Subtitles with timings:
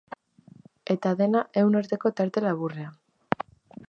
[0.93, 2.97] Eta dena ehun urteko tarte laburrean.